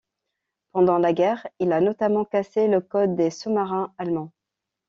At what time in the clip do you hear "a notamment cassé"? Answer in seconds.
1.71-2.67